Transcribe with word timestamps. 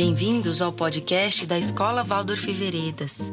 Bem-vindos 0.00 0.62
ao 0.62 0.72
podcast 0.72 1.44
da 1.44 1.58
Escola 1.58 2.04
Waldorf 2.04 2.52
Veredas. 2.52 3.32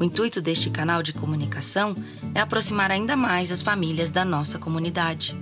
O 0.00 0.02
intuito 0.02 0.40
deste 0.40 0.70
canal 0.70 1.02
de 1.02 1.12
comunicação 1.12 1.94
é 2.34 2.40
aproximar 2.40 2.90
ainda 2.90 3.14
mais 3.14 3.52
as 3.52 3.60
famílias 3.60 4.10
da 4.10 4.24
nossa 4.24 4.58
comunidade, 4.58 5.38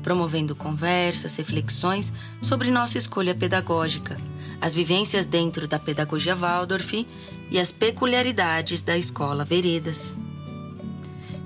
promovendo 0.00 0.54
conversas, 0.54 1.34
reflexões 1.34 2.12
sobre 2.40 2.70
nossa 2.70 2.98
escolha 2.98 3.34
pedagógica, 3.34 4.16
as 4.60 4.76
vivências 4.76 5.26
dentro 5.26 5.66
da 5.66 5.80
pedagogia 5.80 6.36
Waldorf 6.36 7.04
e 7.50 7.58
as 7.58 7.72
peculiaridades 7.72 8.80
da 8.80 8.96
Escola 8.96 9.44
Veredas. 9.44 10.14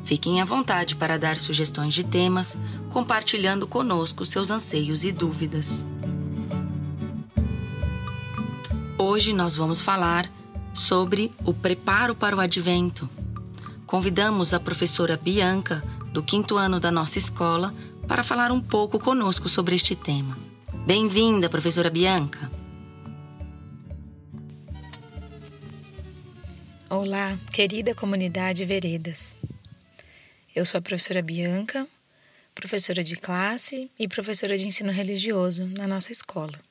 Fiquem 0.05 0.43
à 0.43 0.45
vontade 0.45 0.97
para 0.97 1.19
dar 1.19 1.39
sugestões 1.39 1.95
de 1.95 2.05
temas, 2.05 2.59
compartilhando 2.91 3.67
conosco 3.67 4.27
seus 4.27 4.51
anseios 4.51 5.02
e 5.02 5.12
dúvidas. 5.12 5.83
Hoje 9.01 9.33
nós 9.33 9.55
vamos 9.55 9.80
falar 9.80 10.29
sobre 10.75 11.33
o 11.45 11.55
preparo 11.55 12.16
para 12.16 12.34
o 12.34 12.41
advento. 12.41 13.09
Convidamos 13.87 14.52
a 14.52 14.59
professora 14.59 15.16
Bianca, 15.16 15.84
do 16.12 16.21
quinto 16.21 16.57
ano 16.57 16.80
da 16.80 16.91
nossa 16.91 17.16
escola, 17.16 17.73
para 18.09 18.24
falar 18.24 18.51
um 18.51 18.61
pouco 18.61 18.98
conosco 18.98 19.48
sobre 19.48 19.77
este 19.77 19.95
tema. 19.95 20.37
Bem-vinda, 20.84 21.48
professora 21.48 21.88
Bianca. 21.88 22.51
Olá, 26.91 27.38
querida 27.52 27.95
comunidade 27.95 28.65
Veredas. 28.65 29.37
Eu 30.52 30.65
sou 30.65 30.77
a 30.77 30.83
professora 30.83 31.23
Bianca, 31.23 31.87
professora 32.52 33.05
de 33.05 33.15
classe 33.15 33.93
e 33.96 34.09
professora 34.09 34.59
de 34.59 34.66
ensino 34.66 34.91
religioso 34.91 35.66
na 35.66 35.87
nossa 35.87 36.10
escola. 36.10 36.68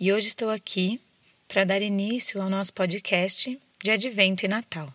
E 0.00 0.10
hoje 0.14 0.28
estou 0.28 0.48
aqui 0.48 0.98
para 1.46 1.62
dar 1.62 1.82
início 1.82 2.40
ao 2.40 2.48
nosso 2.48 2.72
podcast 2.72 3.60
de 3.82 3.90
Advento 3.90 4.46
e 4.46 4.48
Natal. 4.48 4.90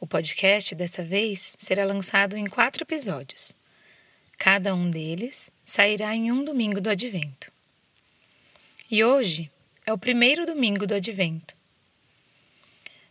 O 0.00 0.08
podcast 0.08 0.74
dessa 0.74 1.04
vez 1.04 1.54
será 1.56 1.84
lançado 1.84 2.36
em 2.36 2.46
quatro 2.46 2.82
episódios. 2.82 3.54
Cada 4.36 4.74
um 4.74 4.90
deles 4.90 5.52
sairá 5.64 6.16
em 6.16 6.32
um 6.32 6.44
domingo 6.44 6.80
do 6.80 6.90
Advento. 6.90 7.52
E 8.90 9.04
hoje 9.04 9.48
é 9.86 9.92
o 9.92 9.98
primeiro 9.98 10.44
domingo 10.44 10.84
do 10.84 10.96
Advento. 10.96 11.54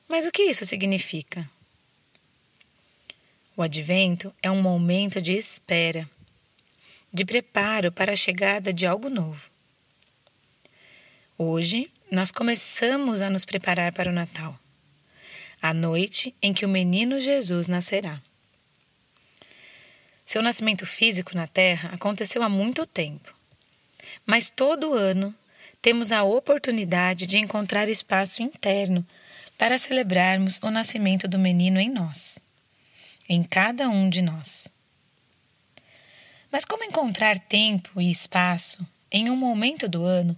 Mas 0.09 0.25
o 0.25 0.31
que 0.31 0.43
isso 0.43 0.65
significa? 0.65 1.49
O 3.55 3.61
Advento 3.61 4.35
é 4.43 4.51
um 4.51 4.61
momento 4.61 5.21
de 5.21 5.31
espera, 5.31 6.09
de 7.13 7.23
preparo 7.23 7.93
para 7.93 8.11
a 8.11 8.17
chegada 8.17 8.73
de 8.73 8.85
algo 8.85 9.09
novo. 9.09 9.55
Hoje, 11.39 11.91
nós 12.09 12.31
começamos 12.31 13.21
a 13.21 13.29
nos 13.29 13.45
preparar 13.45 13.93
para 13.93 14.09
o 14.09 14.13
Natal, 14.13 14.59
a 15.61 15.71
noite 15.71 16.33
em 16.41 16.51
que 16.51 16.65
o 16.65 16.69
menino 16.69 17.19
Jesus 17.19 17.67
nascerá. 17.67 18.19
Seu 20.25 20.41
nascimento 20.41 20.83
físico 20.83 21.37
na 21.37 21.45
Terra 21.45 21.91
aconteceu 21.93 22.41
há 22.41 22.49
muito 22.49 22.87
tempo, 22.87 23.35
mas 24.25 24.49
todo 24.49 24.95
ano 24.95 25.31
temos 25.79 26.11
a 26.11 26.23
oportunidade 26.23 27.27
de 27.27 27.37
encontrar 27.37 27.87
espaço 27.87 28.41
interno 28.41 29.05
para 29.59 29.77
celebrarmos 29.77 30.59
o 30.63 30.71
nascimento 30.71 31.27
do 31.27 31.37
menino 31.37 31.79
em 31.79 31.91
nós, 31.91 32.39
em 33.29 33.43
cada 33.43 33.87
um 33.87 34.09
de 34.09 34.23
nós. 34.23 34.71
Mas 36.51 36.65
como 36.65 36.83
encontrar 36.83 37.37
tempo 37.37 38.01
e 38.01 38.09
espaço 38.09 38.83
em 39.11 39.29
um 39.29 39.35
momento 39.35 39.87
do 39.87 40.03
ano 40.03 40.35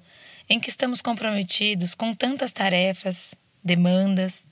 em 0.50 0.60
que 0.60 0.70
estamos 0.70 1.02
comprometidos 1.02 1.94
com 1.94 2.14
tantas 2.14 2.52
tarefas, 2.52 3.36
demandas, 3.64 4.44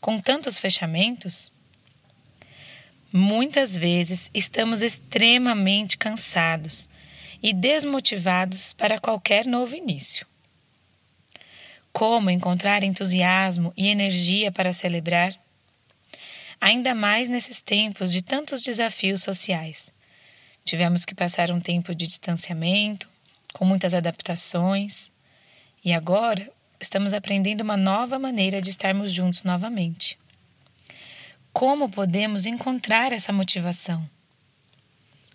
com 0.00 0.18
tantos 0.18 0.58
fechamentos? 0.58 1.52
Muitas 3.12 3.76
vezes 3.76 4.30
estamos 4.32 4.80
extremamente 4.80 5.98
cansados 5.98 6.88
e 7.42 7.52
desmotivados 7.52 8.72
para 8.72 8.98
qualquer 8.98 9.46
novo 9.46 9.76
início. 9.76 10.26
Como 11.92 12.30
encontrar 12.30 12.82
entusiasmo 12.82 13.70
e 13.76 13.88
energia 13.88 14.50
para 14.50 14.72
celebrar? 14.72 15.38
Ainda 16.58 16.94
mais 16.94 17.28
nesses 17.28 17.60
tempos 17.60 18.10
de 18.10 18.22
tantos 18.22 18.62
desafios 18.62 19.22
sociais. 19.22 19.92
Tivemos 20.64 21.04
que 21.04 21.14
passar 21.14 21.50
um 21.50 21.60
tempo 21.60 21.94
de 21.94 22.06
distanciamento, 22.06 23.10
com 23.52 23.66
muitas 23.66 23.92
adaptações, 23.92 25.11
e 25.84 25.92
agora 25.92 26.50
estamos 26.80 27.12
aprendendo 27.12 27.62
uma 27.62 27.76
nova 27.76 28.18
maneira 28.18 28.60
de 28.60 28.70
estarmos 28.70 29.12
juntos 29.12 29.42
novamente. 29.42 30.18
Como 31.52 31.88
podemos 31.88 32.46
encontrar 32.46 33.12
essa 33.12 33.32
motivação? 33.32 34.08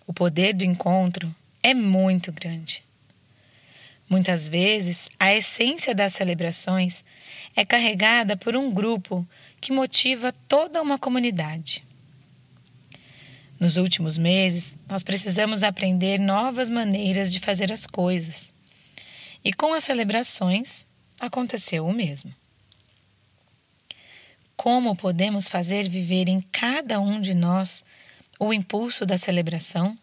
O 0.06 0.12
poder 0.12 0.54
do 0.54 0.64
encontro 0.64 1.34
é 1.62 1.74
muito 1.74 2.32
grande. 2.32 2.82
Muitas 4.08 4.48
vezes, 4.48 5.10
a 5.20 5.34
essência 5.34 5.94
das 5.94 6.14
celebrações 6.14 7.04
é 7.54 7.64
carregada 7.64 8.36
por 8.36 8.56
um 8.56 8.72
grupo 8.72 9.26
que 9.60 9.70
motiva 9.70 10.32
toda 10.48 10.80
uma 10.80 10.98
comunidade. 10.98 11.84
Nos 13.60 13.76
últimos 13.76 14.16
meses, 14.16 14.74
nós 14.88 15.02
precisamos 15.02 15.62
aprender 15.62 16.18
novas 16.18 16.70
maneiras 16.70 17.30
de 17.30 17.38
fazer 17.38 17.70
as 17.70 17.86
coisas 17.86 18.54
e 19.44 19.52
com 19.52 19.72
as 19.72 19.84
celebrações 19.84 20.86
aconteceu 21.20 21.86
o 21.86 21.92
mesmo. 21.92 22.34
Como 24.56 24.96
podemos 24.96 25.48
fazer 25.48 25.88
viver 25.88 26.28
em 26.28 26.40
cada 26.40 27.00
um 27.00 27.20
de 27.20 27.34
nós 27.34 27.84
o 28.38 28.52
impulso 28.52 29.06
da 29.06 29.16
celebração? 29.16 29.96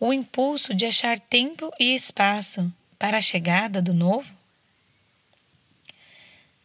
O 0.00 0.12
impulso 0.12 0.74
de 0.74 0.86
achar 0.86 1.18
tempo 1.18 1.72
e 1.78 1.94
espaço 1.94 2.72
para 2.98 3.18
a 3.18 3.20
chegada 3.20 3.80
do 3.80 3.94
novo? 3.94 4.28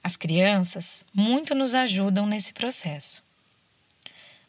As 0.04 0.18
crianças 0.18 1.06
muito 1.14 1.56
nos 1.56 1.74
ajudam 1.74 2.26
nesse 2.26 2.52
processo. 2.52 3.24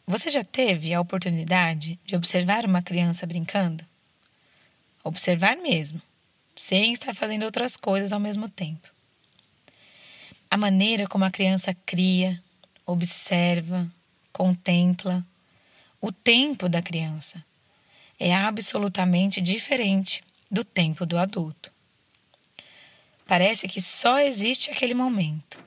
Você 0.07 0.29
já 0.29 0.43
teve 0.43 0.93
a 0.93 1.01
oportunidade 1.01 1.99
de 2.05 2.15
observar 2.15 2.65
uma 2.65 2.81
criança 2.81 3.25
brincando? 3.25 3.85
Observar 5.03 5.55
mesmo 5.57 6.01
sem 6.55 6.93
estar 6.93 7.13
fazendo 7.13 7.43
outras 7.43 7.75
coisas 7.75 8.13
ao 8.13 8.19
mesmo 8.19 8.49
tempo. 8.49 8.89
A 10.49 10.57
maneira 10.57 11.07
como 11.07 11.25
a 11.25 11.31
criança 11.31 11.75
cria, 11.85 12.41
observa, 12.85 13.91
contempla, 14.31 15.25
o 15.99 16.11
tempo 16.11 16.69
da 16.69 16.81
criança 16.81 17.43
é 18.19 18.33
absolutamente 18.33 19.41
diferente 19.41 20.23
do 20.49 20.63
tempo 20.63 21.05
do 21.05 21.17
adulto. 21.17 21.71
Parece 23.25 23.67
que 23.67 23.81
só 23.81 24.19
existe 24.19 24.69
aquele 24.69 24.93
momento, 24.93 25.59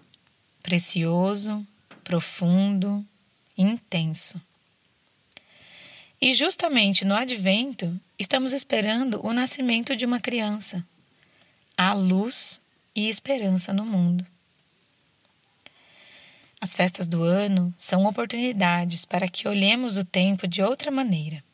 precioso, 0.62 1.66
profundo, 2.04 3.04
intenso. 3.56 4.40
E 6.20 6.32
justamente 6.32 7.04
no 7.04 7.14
advento, 7.14 8.00
estamos 8.18 8.52
esperando 8.52 9.24
o 9.24 9.32
nascimento 9.32 9.94
de 9.94 10.04
uma 10.04 10.18
criança. 10.18 10.84
Há 11.76 11.92
luz 11.92 12.60
e 12.94 13.08
esperança 13.08 13.72
no 13.72 13.84
mundo. 13.84 14.26
As 16.60 16.74
festas 16.74 17.06
do 17.06 17.22
ano 17.22 17.72
são 17.78 18.04
oportunidades 18.04 19.04
para 19.04 19.28
que 19.28 19.46
olhemos 19.46 19.96
o 19.96 20.04
tempo 20.04 20.48
de 20.48 20.60
outra 20.60 20.90
maneira. 20.90 21.44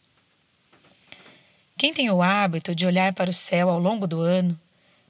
Quem 1.77 1.93
tem 1.93 2.09
o 2.11 2.23
hábito 2.23 2.75
de 2.75 2.87
olhar 2.87 3.12
para 3.12 3.29
o 3.29 3.35
céu 3.35 3.69
ao 3.69 3.79
longo 3.79 4.06
do 4.06 4.21
ano, 4.21 4.59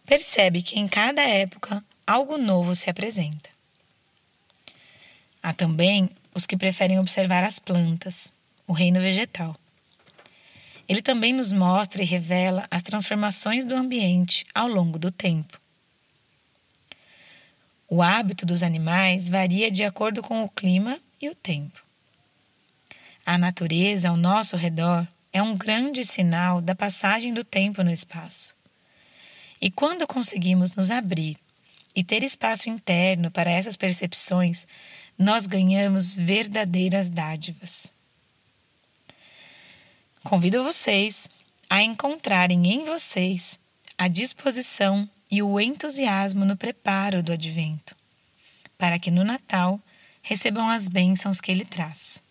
percebe 0.05 0.62
que 0.62 0.81
em 0.81 0.88
cada 0.88 1.23
época 1.23 1.84
algo 2.05 2.37
novo 2.37 2.75
se 2.75 2.90
apresenta. 2.90 3.49
Há 5.40 5.55
também 5.55 6.11
os 6.34 6.46
que 6.46 6.56
preferem 6.56 6.99
observar 6.99 7.44
as 7.44 7.61
plantas, 7.61 8.32
o 8.67 8.73
reino 8.73 9.00
vegetal. 9.00 9.55
Ele 10.88 11.00
também 11.00 11.32
nos 11.32 11.52
mostra 11.52 12.02
e 12.02 12.06
revela 12.06 12.66
as 12.70 12.82
transformações 12.82 13.64
do 13.64 13.75
ambiente 13.75 14.44
ao 14.54 14.69
longo 14.69 14.98
do 14.98 15.10
tempo. 15.10 15.58
O 17.88 18.02
hábito 18.02 18.44
dos 18.44 18.62
animais 18.62 19.28
varia 19.28 19.70
de 19.70 19.84
acordo 19.84 20.22
com 20.22 20.42
o 20.42 20.48
clima 20.48 21.00
e 21.20 21.28
o 21.28 21.34
tempo. 21.34 21.82
A 23.25 23.38
natureza 23.38 24.08
ao 24.08 24.16
nosso 24.16 24.56
redor 24.56 25.06
é 25.32 25.42
um 25.42 25.56
grande 25.56 26.04
sinal 26.04 26.60
da 26.60 26.75
passagem 26.75 27.32
do 27.32 27.42
tempo 27.42 27.82
no 27.82 27.90
espaço. 27.90 28.54
E 29.60 29.70
quando 29.70 30.06
conseguimos 30.06 30.76
nos 30.76 30.90
abrir 30.90 31.38
e 31.96 32.04
ter 32.04 32.22
espaço 32.22 32.69
interno 32.69 33.30
para 33.30 33.50
essas 33.50 33.76
percepções, 33.76 34.66
nós 35.19 35.46
ganhamos 35.46 36.12
verdadeiras 36.12 37.08
dádivas. 37.08 37.94
Convido 40.25 40.65
vocês 40.65 41.29
a 41.69 41.82
encontrarem 41.82 42.67
em 42.67 42.82
vocês 42.87 43.61
a 43.99 44.09
disposição 44.09 45.09
e 45.31 45.43
o 45.43 45.61
entusiasmo 45.61 46.47
no 46.47 46.56
preparo 46.56 47.23
do 47.23 47.31
advento, 47.31 47.94
para 48.79 48.99
que 48.99 49.11
no 49.11 49.23
Natal 49.23 49.79
recebam 50.23 50.71
as 50.71 50.88
bênçãos 50.88 51.43
que 51.43 51.53
ele 51.53 51.67
traz. 51.67 52.23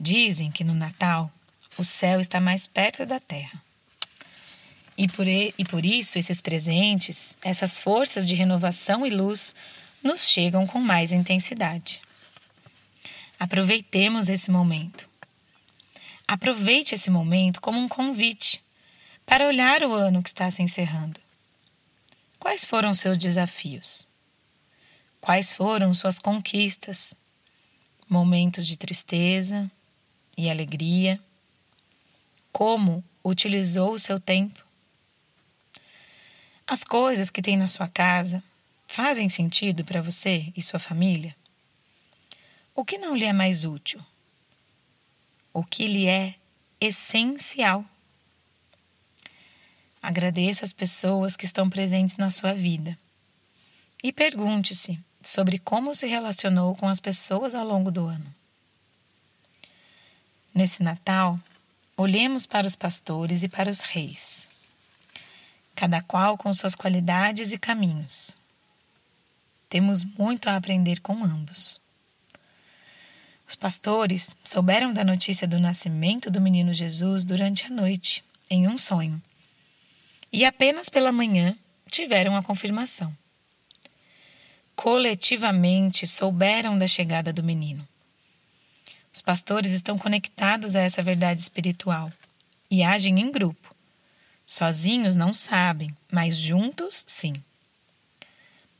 Dizem 0.00 0.50
que 0.50 0.64
no 0.64 0.74
Natal 0.74 1.30
o 1.78 1.84
céu 1.84 2.18
está 2.20 2.40
mais 2.40 2.66
perto 2.66 3.06
da 3.06 3.20
terra. 3.20 3.62
E 4.98 5.06
por, 5.06 5.28
e 5.28 5.64
por 5.70 5.86
isso 5.86 6.18
esses 6.18 6.40
presentes, 6.40 7.38
essas 7.40 7.78
forças 7.78 8.26
de 8.26 8.34
renovação 8.34 9.06
e 9.06 9.10
luz, 9.10 9.54
nos 10.02 10.28
chegam 10.28 10.66
com 10.66 10.80
mais 10.80 11.12
intensidade. 11.12 12.02
Aproveitemos 13.38 14.28
esse 14.28 14.50
momento. 14.50 15.11
Aproveite 16.26 16.94
esse 16.94 17.10
momento 17.10 17.60
como 17.60 17.78
um 17.78 17.88
convite 17.88 18.62
para 19.26 19.46
olhar 19.46 19.82
o 19.82 19.92
ano 19.92 20.22
que 20.22 20.28
está 20.28 20.50
se 20.50 20.62
encerrando. 20.62 21.20
Quais 22.38 22.64
foram 22.64 22.92
seus 22.94 23.16
desafios? 23.18 24.06
Quais 25.20 25.52
foram 25.52 25.94
suas 25.94 26.18
conquistas? 26.18 27.16
Momentos 28.08 28.66
de 28.66 28.76
tristeza, 28.76 29.70
e 30.36 30.50
alegria? 30.50 31.20
Como 32.50 33.04
utilizou 33.24 33.92
o 33.92 33.98
seu 33.98 34.18
tempo? 34.18 34.64
As 36.66 36.84
coisas 36.84 37.30
que 37.30 37.42
tem 37.42 37.56
na 37.56 37.68
sua 37.68 37.88
casa 37.88 38.42
fazem 38.86 39.28
sentido 39.28 39.84
para 39.84 40.02
você 40.02 40.52
e 40.56 40.62
sua 40.62 40.78
família? 40.78 41.36
O 42.74 42.84
que 42.84 42.98
não 42.98 43.14
lhe 43.14 43.24
é 43.24 43.32
mais 43.32 43.64
útil? 43.64 44.04
O 45.52 45.62
que 45.62 45.86
lhe 45.86 46.06
é 46.06 46.34
essencial? 46.80 47.84
Agradeça 50.02 50.64
as 50.64 50.72
pessoas 50.72 51.36
que 51.36 51.44
estão 51.44 51.68
presentes 51.68 52.16
na 52.16 52.30
sua 52.30 52.54
vida 52.54 52.98
e 54.02 54.12
pergunte-se 54.12 54.98
sobre 55.22 55.58
como 55.58 55.94
se 55.94 56.06
relacionou 56.06 56.74
com 56.74 56.88
as 56.88 57.00
pessoas 57.00 57.54
ao 57.54 57.66
longo 57.66 57.90
do 57.90 58.06
ano. 58.06 58.34
Nesse 60.54 60.82
Natal, 60.82 61.38
olhemos 61.96 62.46
para 62.46 62.66
os 62.66 62.74
pastores 62.74 63.42
e 63.42 63.48
para 63.48 63.70
os 63.70 63.80
reis, 63.80 64.48
cada 65.76 66.02
qual 66.02 66.36
com 66.36 66.52
suas 66.52 66.74
qualidades 66.74 67.52
e 67.52 67.58
caminhos. 67.58 68.38
Temos 69.68 70.04
muito 70.04 70.48
a 70.48 70.56
aprender 70.56 71.00
com 71.00 71.24
ambos. 71.24 71.81
Os 73.52 73.56
pastores 73.56 74.34
souberam 74.42 74.94
da 74.94 75.04
notícia 75.04 75.46
do 75.46 75.60
nascimento 75.60 76.30
do 76.30 76.40
menino 76.40 76.72
Jesus 76.72 77.22
durante 77.22 77.66
a 77.66 77.68
noite, 77.68 78.24
em 78.48 78.66
um 78.66 78.78
sonho, 78.78 79.22
e 80.32 80.46
apenas 80.46 80.88
pela 80.88 81.12
manhã 81.12 81.54
tiveram 81.90 82.34
a 82.34 82.42
confirmação. 82.42 83.14
Coletivamente 84.74 86.06
souberam 86.06 86.78
da 86.78 86.86
chegada 86.86 87.30
do 87.30 87.42
menino. 87.42 87.86
Os 89.12 89.20
pastores 89.20 89.72
estão 89.72 89.98
conectados 89.98 90.74
a 90.74 90.80
essa 90.80 91.02
verdade 91.02 91.42
espiritual 91.42 92.10
e 92.70 92.82
agem 92.82 93.20
em 93.20 93.30
grupo. 93.30 93.76
Sozinhos 94.46 95.14
não 95.14 95.34
sabem, 95.34 95.94
mas 96.10 96.38
juntos 96.38 97.04
sim. 97.06 97.34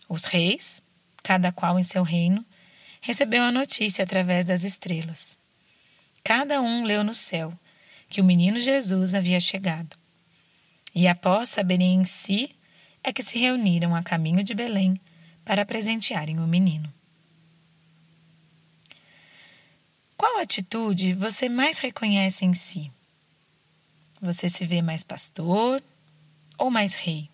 Os 0.08 0.24
reis, 0.24 0.82
cada 1.22 1.52
qual 1.52 1.78
em 1.78 1.82
seu 1.82 2.02
reino, 2.02 2.42
recebeu 3.02 3.42
a 3.42 3.52
notícia 3.52 4.04
através 4.04 4.46
das 4.46 4.62
estrelas. 4.62 5.38
Cada 6.22 6.62
um 6.62 6.84
leu 6.84 7.02
no 7.02 7.12
céu 7.12 7.52
que 8.08 8.20
o 8.20 8.24
menino 8.24 8.60
Jesus 8.60 9.12
havia 9.12 9.40
chegado. 9.40 9.96
E 10.94 11.08
após 11.08 11.48
saberem 11.48 11.96
em 11.96 12.04
si, 12.04 12.54
é 13.02 13.12
que 13.12 13.22
se 13.22 13.38
reuniram 13.38 13.94
a 13.96 14.02
caminho 14.02 14.44
de 14.44 14.54
Belém 14.54 15.00
para 15.44 15.66
presentearem 15.66 16.38
o 16.38 16.46
menino. 16.46 16.92
Qual 20.16 20.38
atitude 20.38 21.12
você 21.14 21.48
mais 21.48 21.80
reconhece 21.80 22.44
em 22.44 22.54
si? 22.54 22.92
Você 24.20 24.48
se 24.48 24.64
vê 24.64 24.80
mais 24.80 25.02
pastor 25.02 25.82
ou 26.56 26.70
mais 26.70 26.94
rei? 26.94 27.28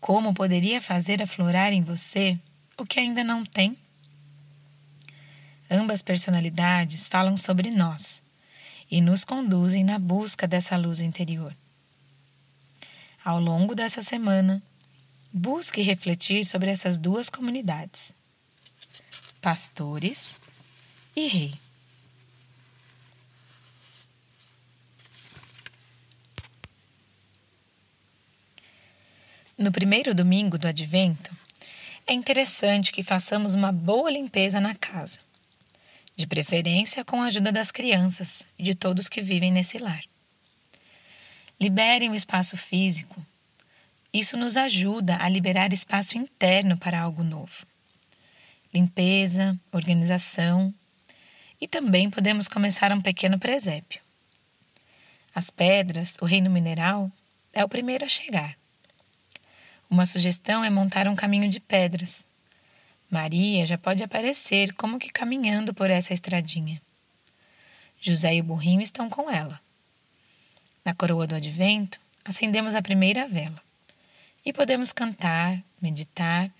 Como 0.00 0.32
poderia 0.32 0.80
fazer 0.80 1.22
aflorar 1.22 1.74
em 1.74 1.82
você 1.82 2.38
o 2.78 2.86
que 2.86 2.98
ainda 2.98 3.22
não 3.22 3.44
tem? 3.44 3.76
Ambas 5.74 6.02
personalidades 6.02 7.08
falam 7.08 7.34
sobre 7.34 7.70
nós 7.70 8.22
e 8.90 9.00
nos 9.00 9.24
conduzem 9.24 9.82
na 9.82 9.98
busca 9.98 10.46
dessa 10.46 10.76
luz 10.76 11.00
interior. 11.00 11.56
Ao 13.24 13.40
longo 13.40 13.74
dessa 13.74 14.02
semana, 14.02 14.62
busque 15.32 15.80
refletir 15.80 16.44
sobre 16.44 16.70
essas 16.70 16.98
duas 16.98 17.30
comunidades: 17.30 18.14
pastores 19.40 20.38
e 21.16 21.26
rei. 21.26 21.54
No 29.56 29.72
primeiro 29.72 30.14
domingo 30.14 30.58
do 30.58 30.68
advento, 30.68 31.34
é 32.06 32.12
interessante 32.12 32.92
que 32.92 33.02
façamos 33.02 33.54
uma 33.54 33.72
boa 33.72 34.10
limpeza 34.10 34.60
na 34.60 34.74
casa, 34.74 35.20
de 36.22 36.26
preferência 36.28 37.04
com 37.04 37.20
a 37.20 37.26
ajuda 37.26 37.50
das 37.50 37.72
crianças 37.72 38.46
e 38.56 38.62
de 38.62 38.76
todos 38.76 39.08
que 39.08 39.20
vivem 39.20 39.50
nesse 39.50 39.76
lar. 39.76 40.04
Liberem 41.60 42.10
o 42.10 42.14
espaço 42.14 42.56
físico. 42.56 43.20
Isso 44.12 44.36
nos 44.36 44.56
ajuda 44.56 45.16
a 45.20 45.28
liberar 45.28 45.72
espaço 45.72 46.16
interno 46.16 46.76
para 46.76 47.00
algo 47.00 47.24
novo. 47.24 47.66
Limpeza, 48.72 49.58
organização 49.72 50.72
e 51.60 51.66
também 51.66 52.08
podemos 52.08 52.46
começar 52.46 52.92
um 52.92 53.00
pequeno 53.00 53.36
presépio. 53.36 54.00
As 55.34 55.50
pedras, 55.50 56.16
o 56.20 56.24
reino 56.24 56.50
mineral, 56.50 57.10
é 57.52 57.64
o 57.64 57.68
primeiro 57.68 58.04
a 58.04 58.08
chegar. 58.08 58.56
Uma 59.90 60.06
sugestão 60.06 60.62
é 60.64 60.70
montar 60.70 61.08
um 61.08 61.16
caminho 61.16 61.50
de 61.50 61.58
pedras. 61.58 62.24
Maria 63.12 63.66
já 63.66 63.76
pode 63.76 64.02
aparecer 64.02 64.72
como 64.72 64.98
que 64.98 65.12
caminhando 65.12 65.74
por 65.74 65.90
essa 65.90 66.14
estradinha. 66.14 66.80
José 68.00 68.36
e 68.36 68.40
o 68.40 68.44
burrinho 68.44 68.80
estão 68.80 69.10
com 69.10 69.30
ela. 69.30 69.60
Na 70.82 70.94
coroa 70.94 71.26
do 71.26 71.34
advento, 71.34 72.00
acendemos 72.24 72.74
a 72.74 72.80
primeira 72.80 73.28
vela 73.28 73.62
e 74.42 74.50
podemos 74.50 74.92
cantar, 74.92 75.62
meditar 75.78 76.50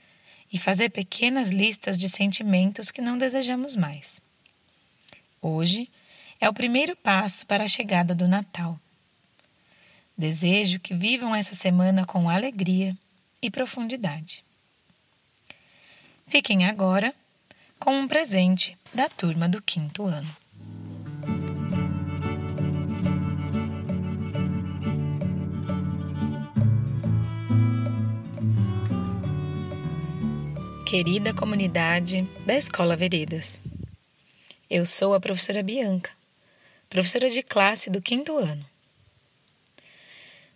e 0.52 0.58
fazer 0.58 0.90
pequenas 0.90 1.48
listas 1.48 1.96
de 1.96 2.06
sentimentos 2.06 2.90
que 2.90 3.00
não 3.00 3.16
desejamos 3.16 3.74
mais. 3.74 4.20
Hoje 5.40 5.88
é 6.38 6.50
o 6.50 6.52
primeiro 6.52 6.94
passo 6.94 7.46
para 7.46 7.64
a 7.64 7.68
chegada 7.68 8.14
do 8.14 8.28
Natal. 8.28 8.78
Desejo 10.18 10.80
que 10.80 10.92
vivam 10.92 11.34
essa 11.34 11.54
semana 11.54 12.04
com 12.04 12.28
alegria 12.28 12.94
e 13.40 13.50
profundidade. 13.50 14.44
Fiquem 16.32 16.64
agora 16.64 17.14
com 17.78 17.92
um 17.94 18.08
presente 18.08 18.74
da 18.94 19.06
turma 19.06 19.46
do 19.46 19.60
quinto 19.60 20.06
ano. 20.06 20.34
Querida 30.86 31.34
comunidade 31.34 32.22
da 32.46 32.54
Escola 32.54 32.96
Veredas. 32.96 33.62
Eu 34.70 34.86
sou 34.86 35.12
a 35.12 35.20
professora 35.20 35.62
Bianca, 35.62 36.12
professora 36.88 37.28
de 37.28 37.42
classe 37.42 37.90
do 37.90 38.00
quinto 38.00 38.38
ano. 38.38 38.64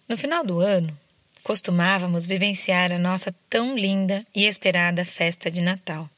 No 0.08 0.16
final 0.16 0.42
do 0.42 0.58
ano, 0.58 0.98
costumávamos 1.46 2.26
vivenciar 2.26 2.90
a 2.90 2.98
nossa 2.98 3.32
tão 3.48 3.78
linda 3.78 4.26
e 4.34 4.46
esperada 4.46 5.04
festa 5.04 5.48
de 5.48 5.60
Natal. 5.60 6.10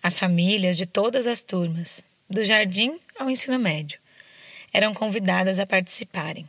As 0.00 0.16
famílias 0.16 0.76
de 0.76 0.86
todas 0.86 1.26
as 1.26 1.42
turmas, 1.42 2.00
do 2.28 2.44
jardim 2.44 3.00
ao 3.18 3.28
ensino 3.28 3.58
médio, 3.58 3.98
eram 4.72 4.94
convidadas 4.94 5.58
a 5.58 5.66
participarem, 5.66 6.48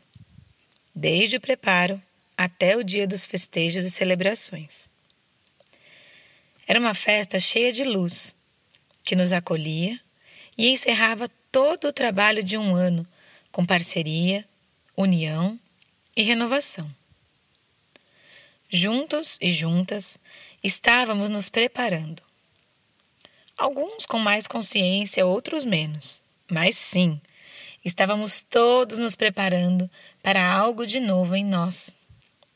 desde 0.93 1.37
o 1.37 1.41
preparo 1.41 1.99
até 2.37 2.77
o 2.77 2.83
dia 2.83 3.07
dos 3.07 3.25
festejos 3.25 3.85
e 3.85 3.89
celebrações. 3.89 4.87
Era 6.67 6.79
uma 6.79 6.93
festa 6.93 7.39
cheia 7.39 7.71
de 7.71 7.83
luz 7.83 8.35
que 9.03 9.15
nos 9.15 9.33
acolhia 9.33 9.99
e 10.55 10.69
encerrava 10.69 11.27
todo 11.51 11.87
o 11.87 11.93
trabalho 11.93 12.43
de 12.43 12.55
um 12.55 12.75
ano 12.75 13.03
com 13.51 13.65
parceria, 13.65 14.45
união 14.95 15.59
e 16.15 16.21
renovação. 16.21 17.00
Juntos 18.71 19.37
e 19.41 19.51
juntas 19.51 20.19
estávamos 20.63 21.29
nos 21.29 21.49
preparando. 21.49 22.23
Alguns 23.57 24.05
com 24.05 24.17
mais 24.17 24.47
consciência, 24.47 25.25
outros 25.25 25.65
menos, 25.65 26.23
mas 26.49 26.75
sim, 26.77 27.19
Estávamos 27.83 28.43
todos 28.43 28.99
nos 28.99 29.15
preparando 29.15 29.89
para 30.21 30.53
algo 30.53 30.85
de 30.85 30.99
novo 30.99 31.35
em 31.35 31.43
nós, 31.43 31.95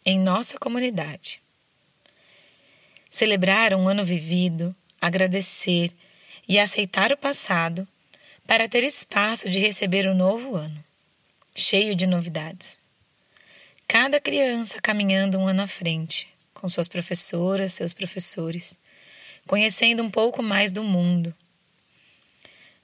em 0.05 0.19
nossa 0.19 0.60
comunidade. 0.60 1.41
Celebrar 3.10 3.74
um 3.74 3.89
ano 3.89 4.05
vivido, 4.05 4.75
agradecer 5.01 5.91
e 6.48 6.60
aceitar 6.60 7.12
o 7.12 7.17
passado 7.17 7.88
para 8.45 8.69
ter 8.69 8.84
espaço 8.84 9.50
de 9.50 9.57
receber 9.57 10.05
o 10.05 10.12
um 10.12 10.15
novo 10.15 10.55
ano, 10.55 10.84
cheio 11.55 11.95
de 11.95 12.05
novidades. 12.05 12.77
Cada 13.88 14.20
criança 14.20 14.82
caminhando 14.82 15.38
um 15.38 15.48
ano 15.48 15.62
à 15.62 15.68
frente, 15.68 16.27
com 16.54 16.68
suas 16.68 16.88
professoras, 16.88 17.74
seus 17.74 17.94
professores, 17.94 18.77
conhecendo 19.48 20.01
um 20.01 20.10
pouco 20.10 20.42
mais 20.42 20.72
do 20.72 20.84
mundo. 20.84 21.34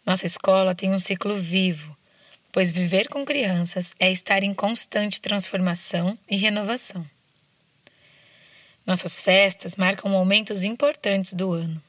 Nossa 0.05 0.27
escola 0.27 0.75
tem 0.75 0.93
um 0.93 0.99
ciclo 0.99 1.35
vivo, 1.35 1.97
pois 2.51 2.69
viver 2.69 3.07
com 3.07 3.25
crianças 3.25 3.93
é 3.99 4.11
estar 4.11 4.43
em 4.43 4.53
constante 4.53 5.19
transformação 5.19 6.17
e 6.29 6.35
renovação. 6.35 7.05
Nossas 8.85 9.19
festas 9.19 9.75
marcam 9.75 10.09
momentos 10.09 10.63
importantes 10.63 11.33
do 11.33 11.51
ano. 11.51 11.81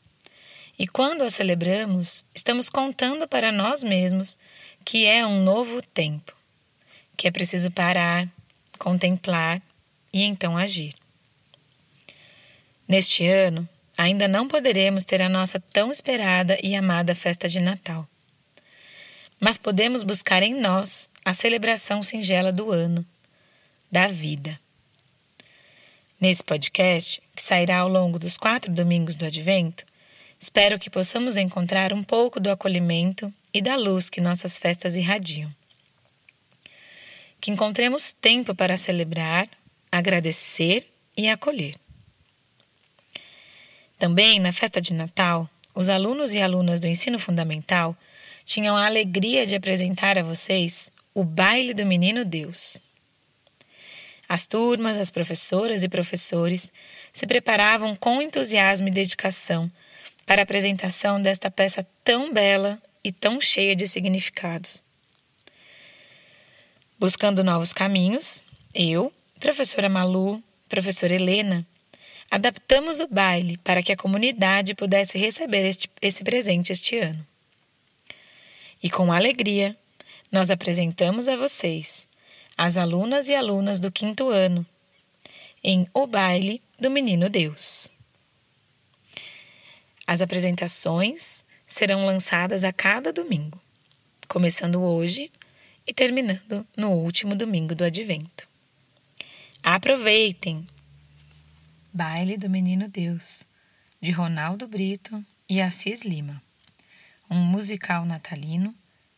E 0.78 0.88
quando 0.88 1.22
as 1.22 1.34
celebramos, 1.34 2.24
estamos 2.34 2.70
contando 2.70 3.28
para 3.28 3.52
nós 3.52 3.82
mesmos 3.82 4.38
que 4.84 5.06
é 5.06 5.26
um 5.26 5.42
novo 5.42 5.82
tempo, 5.82 6.34
que 7.16 7.28
é 7.28 7.30
preciso 7.30 7.70
parar, 7.70 8.26
contemplar 8.82 9.62
e 10.12 10.24
então 10.24 10.56
agir. 10.58 10.92
Neste 12.88 13.24
ano, 13.24 13.68
ainda 13.96 14.26
não 14.26 14.48
poderemos 14.48 15.04
ter 15.04 15.22
a 15.22 15.28
nossa 15.28 15.60
tão 15.60 15.92
esperada 15.92 16.58
e 16.60 16.74
amada 16.74 17.14
festa 17.14 17.48
de 17.48 17.60
Natal. 17.60 18.08
Mas 19.38 19.56
podemos 19.56 20.02
buscar 20.02 20.42
em 20.42 20.60
nós 20.60 21.08
a 21.24 21.32
celebração 21.32 22.02
singela 22.02 22.50
do 22.50 22.72
ano, 22.72 23.06
da 23.88 24.08
vida. 24.08 24.58
Nesse 26.20 26.42
podcast, 26.42 27.22
que 27.36 27.42
sairá 27.42 27.78
ao 27.78 27.88
longo 27.88 28.18
dos 28.18 28.36
quatro 28.36 28.72
domingos 28.72 29.14
do 29.14 29.24
Advento, 29.24 29.84
espero 30.40 30.76
que 30.76 30.90
possamos 30.90 31.36
encontrar 31.36 31.92
um 31.92 32.02
pouco 32.02 32.40
do 32.40 32.50
acolhimento 32.50 33.32
e 33.54 33.62
da 33.62 33.76
luz 33.76 34.10
que 34.10 34.20
nossas 34.20 34.58
festas 34.58 34.96
irradiam. 34.96 35.54
Que 37.42 37.50
encontremos 37.50 38.12
tempo 38.12 38.54
para 38.54 38.76
celebrar, 38.76 39.48
agradecer 39.90 40.86
e 41.16 41.28
acolher. 41.28 41.74
Também, 43.98 44.38
na 44.38 44.52
festa 44.52 44.80
de 44.80 44.94
Natal, 44.94 45.50
os 45.74 45.88
alunos 45.88 46.34
e 46.34 46.40
alunas 46.40 46.78
do 46.78 46.86
ensino 46.86 47.18
fundamental 47.18 47.96
tinham 48.44 48.76
a 48.76 48.86
alegria 48.86 49.44
de 49.44 49.56
apresentar 49.56 50.16
a 50.16 50.22
vocês 50.22 50.92
o 51.12 51.24
baile 51.24 51.74
do 51.74 51.84
Menino 51.84 52.24
Deus. 52.24 52.80
As 54.28 54.46
turmas, 54.46 54.96
as 54.96 55.10
professoras 55.10 55.82
e 55.82 55.88
professores 55.88 56.72
se 57.12 57.26
preparavam 57.26 57.96
com 57.96 58.22
entusiasmo 58.22 58.86
e 58.86 58.92
dedicação 58.92 59.68
para 60.24 60.42
a 60.42 60.44
apresentação 60.44 61.20
desta 61.20 61.50
peça 61.50 61.84
tão 62.04 62.32
bela 62.32 62.80
e 63.02 63.10
tão 63.10 63.40
cheia 63.40 63.74
de 63.74 63.88
significados. 63.88 64.84
Buscando 67.02 67.42
novos 67.42 67.72
caminhos, 67.72 68.44
eu, 68.72 69.12
professora 69.40 69.88
Malu, 69.88 70.40
professora 70.68 71.12
Helena, 71.12 71.66
adaptamos 72.30 73.00
o 73.00 73.08
baile 73.08 73.56
para 73.56 73.82
que 73.82 73.90
a 73.90 73.96
comunidade 73.96 74.72
pudesse 74.72 75.18
receber 75.18 75.64
este, 75.64 75.90
esse 76.00 76.22
presente 76.22 76.70
este 76.70 76.96
ano. 76.98 77.26
E 78.80 78.88
com 78.88 79.12
alegria, 79.12 79.76
nós 80.30 80.48
apresentamos 80.48 81.28
a 81.28 81.34
vocês, 81.34 82.06
as 82.56 82.76
alunas 82.76 83.28
e 83.28 83.34
alunas 83.34 83.80
do 83.80 83.90
quinto 83.90 84.28
ano, 84.28 84.64
em 85.64 85.88
O 85.92 86.06
Baile 86.06 86.62
do 86.78 86.88
Menino 86.88 87.28
Deus. 87.28 87.90
As 90.06 90.20
apresentações 90.20 91.44
serão 91.66 92.06
lançadas 92.06 92.62
a 92.62 92.72
cada 92.72 93.12
domingo, 93.12 93.60
começando 94.28 94.80
hoje 94.80 95.32
e 95.86 95.92
terminando 95.92 96.66
no 96.76 96.90
último 96.90 97.34
domingo 97.34 97.74
do 97.74 97.84
Advento. 97.84 98.48
Aproveitem! 99.62 100.66
Baile 101.92 102.36
do 102.36 102.48
Menino 102.48 102.88
Deus, 102.88 103.46
de 104.00 104.10
Ronaldo 104.10 104.66
Brito 104.66 105.24
e 105.48 105.60
Assis 105.60 106.02
Lima. 106.02 106.42
Um 107.30 107.38
musical 107.38 108.04
natalino 108.04 108.74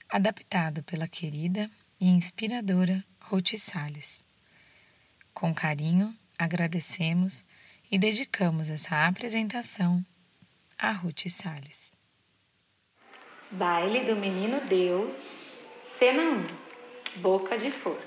adaptado 0.09 0.83
pela 0.83 1.09
querida 1.09 1.71
e 2.00 2.09
inspiradora 2.09 3.04
Ruth 3.21 3.56
Salles. 3.56 4.23
Com 5.33 5.54
carinho, 5.54 6.14
agradecemos 6.38 7.47
e 7.90 7.99
dedicamos 7.99 8.71
essa 8.71 9.06
apresentação 9.06 10.04
a 10.78 10.92
Ruth 10.92 11.28
Salles. 11.28 11.97
Baile 13.50 14.04
do 14.04 14.16
Menino 14.16 14.66
Deus, 14.68 15.14
cena 15.98 16.22
1 16.22 16.46
Boca 17.16 17.56
de 17.56 17.70
Flor. 17.70 17.98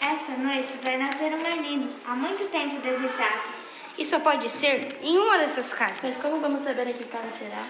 Essa 0.00 0.36
noite 0.36 0.68
vai 0.82 0.96
nascer 0.98 1.32
um 1.32 1.42
menino, 1.42 1.92
há 2.06 2.14
muito 2.14 2.48
tempo 2.50 2.80
desejado. 2.80 3.64
E 3.98 4.06
só 4.06 4.20
pode 4.20 4.48
ser 4.50 4.98
em 5.02 5.18
uma 5.18 5.38
dessas 5.38 5.72
casas. 5.72 5.98
Mas 6.02 6.16
como 6.16 6.40
vamos 6.40 6.62
saber 6.62 6.88
a 6.88 6.92
que 6.92 7.04
casa 7.04 7.30
será? 7.36 7.66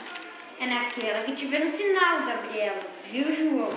É 0.60 0.66
naquela 0.66 1.24
que 1.24 1.32
tiver 1.32 1.60
no 1.60 1.68
sinal, 1.68 2.26
Gabriela. 2.26 2.80
Viu 3.10 3.34
João? 3.34 3.70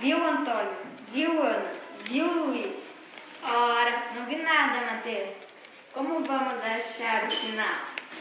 Viu 0.00 0.16
Antônio? 0.16 0.76
Viu 1.12 1.42
Ana? 1.42 1.72
Viu 2.08 2.26
Luiz? 2.26 2.93
Ora, 3.46 4.04
não 4.14 4.24
vi 4.24 4.36
nada, 4.36 4.80
Mateus. 4.90 5.30
Como 5.92 6.24
vamos 6.24 6.54
achar 6.64 7.24
o 7.24 7.30
sinal? 7.30 7.76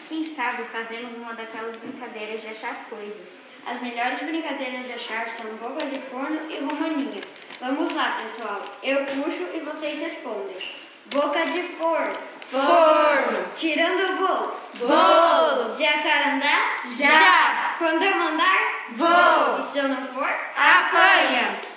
Quem 0.09 0.35
sabe 0.35 0.63
fazemos 0.65 1.17
uma 1.17 1.33
daquelas 1.33 1.77
brincadeiras 1.77 2.41
de 2.41 2.47
achar 2.49 2.85
coisas. 2.89 3.27
As 3.65 3.81
melhores 3.81 4.19
brincadeiras 4.21 4.85
de 4.85 4.93
achar 4.93 5.29
são 5.29 5.45
boca 5.55 5.85
de 5.85 5.99
forno 6.09 6.51
e 6.51 6.59
romaninha. 6.59 7.21
Vamos 7.61 7.93
lá, 7.93 8.17
pessoal. 8.21 8.65
Eu 8.83 9.05
puxo 9.05 9.47
e 9.53 9.59
vocês 9.61 9.97
respondem. 9.99 10.57
Boca 11.05 11.45
de 11.45 11.63
forno. 11.77 12.15
Forno. 12.49 13.45
Tirando 13.55 14.13
o 14.13 14.17
bolo. 14.17 14.57
Bolo. 14.79 15.75
Jacarandá? 15.75 16.81
Já. 16.97 17.75
Quando 17.77 18.03
eu 18.03 18.17
mandar? 18.17 18.57
Vou. 18.91 19.67
E 19.67 19.71
se 19.71 19.77
eu 19.77 19.87
não 19.87 20.07
for? 20.07 20.29
Apanha. 20.57 21.72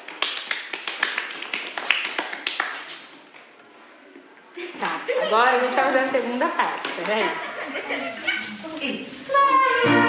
Agora 5.22 5.56
a 5.56 5.58
gente 5.60 5.74
vai 5.74 5.84
fazer 5.84 5.98
a 5.98 6.10
segunda 6.10 6.48
parte, 6.48 6.92
peraí. 6.92 7.24
Quem 8.78 10.05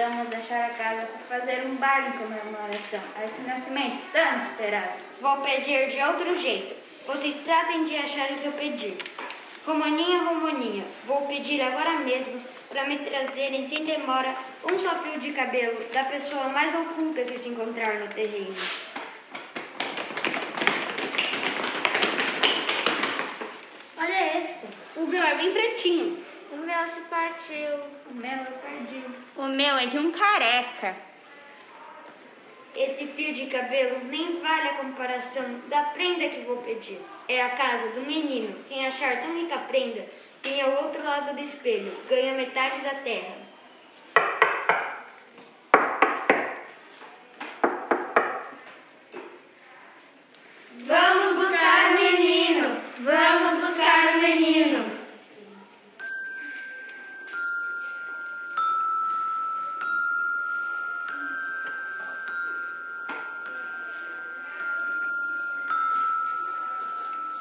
Precisamos 0.00 0.30
deixar 0.30 0.64
a 0.64 0.70
casa 0.70 1.06
para 1.28 1.40
fazer 1.40 1.66
um 1.66 1.74
baile 1.74 2.08
em 2.08 2.12
comemoração 2.12 3.00
a 3.18 3.24
esse 3.26 3.42
nascimento 3.42 4.00
tão 4.14 4.50
esperado. 4.50 4.98
Vou 5.20 5.36
pedir 5.42 5.90
de 5.90 6.02
outro 6.02 6.40
jeito. 6.40 6.74
Vocês 7.06 7.36
tratem 7.44 7.84
de 7.84 7.96
achar 7.96 8.30
o 8.30 8.38
que 8.38 8.46
eu 8.46 8.52
pedi. 8.52 8.96
Romaninha, 9.66 10.22
Romaninha, 10.22 10.84
vou 11.04 11.26
pedir 11.26 11.60
agora 11.60 11.98
mesmo 11.98 12.42
para 12.70 12.84
me 12.84 12.96
trazerem 13.00 13.66
sem 13.66 13.84
demora 13.84 14.34
um 14.64 14.78
só 14.78 15.02
fio 15.02 15.20
de 15.20 15.32
cabelo 15.32 15.84
da 15.92 16.04
pessoa 16.04 16.48
mais 16.48 16.74
oculta 16.74 17.22
que 17.22 17.38
se 17.38 17.50
encontrar 17.50 17.96
no 17.96 18.08
terreno. 18.14 18.56
Olha 23.98 24.38
este. 24.38 24.66
O 24.96 25.06
meu 25.06 25.22
é 25.22 25.34
bem 25.34 25.52
pretinho. 25.52 26.29
O 26.52 26.56
meu 26.56 26.86
se 26.88 27.00
partiu. 27.02 27.76
O 28.10 28.14
meu 28.14 28.30
eu 28.30 28.58
perdi. 28.58 29.04
O 29.36 29.46
meu 29.46 29.76
é 29.76 29.86
de 29.86 29.98
um 29.98 30.10
careca. 30.10 30.96
Esse 32.74 33.06
fio 33.08 33.34
de 33.34 33.46
cabelo 33.46 34.04
nem 34.04 34.40
vale 34.40 34.68
a 34.68 34.74
comparação 34.74 35.60
da 35.68 35.82
prenda 35.84 36.28
que 36.28 36.40
vou 36.40 36.56
pedir. 36.58 37.00
É 37.28 37.42
a 37.42 37.50
casa 37.50 37.88
do 37.90 38.00
menino. 38.02 38.54
Quem 38.68 38.86
achar 38.86 39.22
tão 39.22 39.34
rica 39.34 39.58
prenda, 39.58 40.06
quem 40.42 40.60
ao 40.60 40.84
outro 40.84 41.02
lado 41.04 41.34
do 41.34 41.42
espelho, 41.42 41.92
ganha 42.08 42.34
metade 42.34 42.80
da 42.80 42.94
terra. 42.94 43.49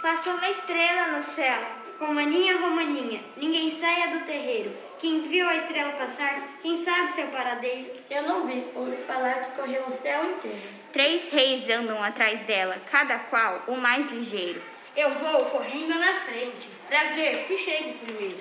Faça 0.01 0.29
uma 0.29 0.49
estrela 0.49 1.17
no 1.17 1.23
céu. 1.23 1.61
Romaninha, 1.99 2.57
Romaninha, 2.57 3.19
ninguém 3.35 3.69
saia 3.71 4.07
do 4.07 4.25
terreiro. 4.25 4.71
Quem 4.99 5.27
viu 5.27 5.45
a 5.45 5.57
estrela 5.57 5.91
passar, 5.91 6.41
quem 6.61 6.81
sabe 6.81 7.11
seu 7.11 7.27
paradeiro? 7.27 7.91
Eu 8.09 8.23
não 8.23 8.47
vi, 8.47 8.65
ouvi 8.75 8.95
falar 9.05 9.41
que 9.41 9.59
correu 9.59 9.83
o 9.85 10.01
céu 10.01 10.23
inteiro. 10.23 10.61
Três 10.93 11.29
reis 11.29 11.69
andam 11.69 12.01
atrás 12.01 12.39
dela, 12.43 12.77
cada 12.89 13.19
qual 13.19 13.63
o 13.67 13.75
mais 13.75 14.09
ligeiro. 14.09 14.61
Eu 14.95 15.13
vou 15.15 15.45
correndo 15.47 15.99
na 15.99 16.13
frente, 16.21 16.69
pra 16.87 17.03
ver 17.15 17.39
se 17.39 17.57
chego 17.57 17.99
primeiro. 17.99 18.39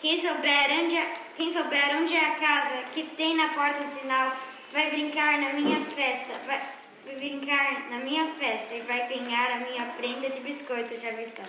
Quem 0.00 0.22
souber 0.22 0.70
onde 0.70 0.96
é, 0.96 1.14
quem 1.36 1.52
souber 1.52 1.96
onde 1.98 2.14
é 2.14 2.20
a 2.20 2.34
casa 2.36 2.84
que 2.94 3.02
tem 3.02 3.36
na 3.36 3.48
porta 3.50 3.82
um 3.82 3.86
sinal, 3.86 4.32
vai 4.72 4.90
brincar 4.90 5.38
na 5.38 5.52
minha 5.52 5.84
festa, 5.84 6.32
vai, 6.46 6.62
vai 7.04 7.16
brincar 7.16 7.90
na 7.90 7.98
minha 7.98 8.32
festa 8.34 8.74
e 8.74 8.80
vai 8.82 9.08
ganhar 9.08 9.56
a 9.56 9.60
minha 9.60 9.86
prenda 9.92 10.30
de 10.30 10.40
biscoito 10.40 10.98
de 10.98 11.06
avissão. 11.06 11.44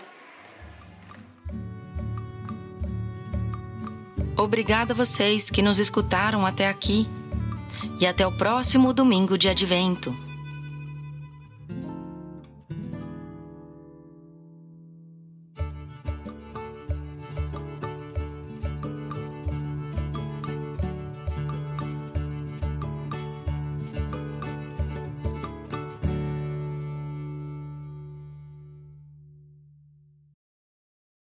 Obrigada 4.37 4.93
a 4.93 4.95
vocês 4.95 5.49
que 5.49 5.61
nos 5.61 5.79
escutaram 5.79 6.45
até 6.45 6.67
aqui. 6.67 7.07
E 7.99 8.05
até 8.05 8.27
o 8.27 8.31
próximo 8.31 8.93
domingo 8.93 9.37
de 9.37 9.47
advento. 9.47 10.24